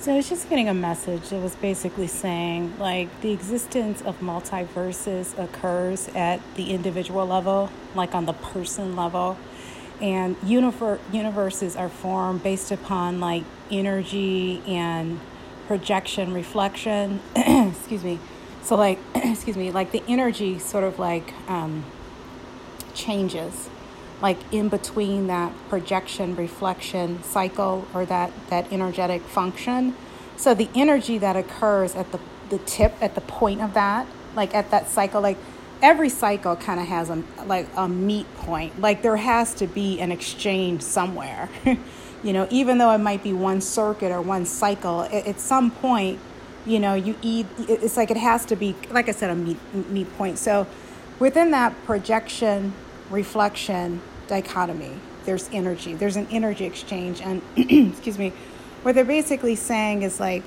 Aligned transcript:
So 0.00 0.12
I 0.12 0.16
was 0.16 0.28
just 0.28 0.48
getting 0.48 0.68
a 0.68 0.74
message 0.74 1.30
that 1.30 1.42
was 1.42 1.56
basically 1.56 2.06
saying 2.06 2.78
like 2.78 3.08
the 3.20 3.32
existence 3.32 4.00
of 4.02 4.20
multiverses 4.20 5.36
occurs 5.36 6.08
at 6.14 6.40
the 6.54 6.70
individual 6.70 7.26
level, 7.26 7.68
like 7.96 8.14
on 8.14 8.24
the 8.24 8.32
person 8.32 8.94
level. 8.94 9.36
And 10.00 10.40
univer- 10.42 11.00
universes 11.12 11.74
are 11.74 11.88
formed 11.88 12.44
based 12.44 12.70
upon 12.70 13.18
like 13.18 13.42
energy 13.72 14.62
and 14.68 15.18
projection, 15.66 16.32
reflection. 16.32 17.20
excuse 17.36 18.04
me. 18.04 18.20
So 18.62 18.76
like, 18.76 19.00
excuse 19.16 19.56
me, 19.56 19.72
like 19.72 19.90
the 19.90 20.04
energy 20.06 20.60
sort 20.60 20.84
of 20.84 21.00
like 21.00 21.34
um, 21.48 21.84
changes 22.94 23.68
like 24.20 24.38
in 24.52 24.68
between 24.68 25.26
that 25.28 25.52
projection 25.68 26.34
reflection 26.36 27.22
cycle 27.22 27.86
or 27.94 28.04
that 28.06 28.32
that 28.50 28.72
energetic 28.72 29.22
function. 29.22 29.94
So 30.36 30.54
the 30.54 30.68
energy 30.74 31.18
that 31.18 31.36
occurs 31.36 31.94
at 31.94 32.12
the 32.12 32.20
the 32.48 32.58
tip 32.58 32.94
at 33.00 33.14
the 33.14 33.20
point 33.20 33.60
of 33.60 33.74
that 33.74 34.06
like 34.34 34.54
at 34.54 34.70
that 34.70 34.88
cycle 34.88 35.20
like 35.20 35.36
every 35.82 36.08
cycle 36.08 36.56
kind 36.56 36.80
of 36.80 36.86
has 36.86 37.10
a 37.10 37.22
like 37.46 37.68
a 37.76 37.88
meet 37.88 38.32
point. 38.36 38.80
Like 38.80 39.02
there 39.02 39.16
has 39.16 39.54
to 39.54 39.66
be 39.66 40.00
an 40.00 40.12
exchange 40.12 40.82
somewhere. 40.82 41.48
You 42.20 42.32
know 42.32 42.48
even 42.50 42.78
though 42.78 42.90
it 42.90 42.98
might 42.98 43.22
be 43.22 43.32
one 43.32 43.60
circuit 43.60 44.10
or 44.10 44.20
one 44.20 44.44
cycle 44.44 45.02
at 45.02 45.38
some 45.38 45.70
point 45.70 46.18
you 46.66 46.80
know 46.80 46.94
you 46.94 47.14
eat 47.22 47.46
it's 47.68 47.96
like 47.96 48.10
it 48.10 48.16
has 48.16 48.44
to 48.46 48.56
be 48.56 48.74
like 48.90 49.08
i 49.08 49.12
said 49.12 49.30
a 49.30 49.36
meet 49.36 49.56
meet 49.88 50.12
point. 50.18 50.36
So 50.36 50.66
within 51.20 51.52
that 51.52 51.80
projection 51.84 52.72
reflection 53.10 54.00
dichotomy. 54.26 54.92
There's 55.24 55.48
energy. 55.52 55.94
There's 55.94 56.16
an 56.16 56.26
energy 56.30 56.64
exchange, 56.64 57.20
and 57.20 57.42
excuse 57.56 58.18
me, 58.18 58.32
what 58.82 58.94
they're 58.94 59.04
basically 59.04 59.56
saying 59.56 60.02
is 60.02 60.20
like 60.20 60.42